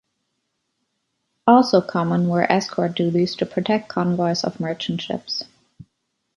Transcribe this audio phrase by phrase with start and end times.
[1.45, 5.43] Also common were escort duties to protect convoys of merchant ships.